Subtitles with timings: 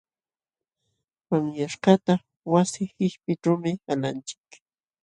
[1.27, 2.13] Panyaśhkaqta
[2.51, 4.47] wasi qishpiyćhuumi qalanchik.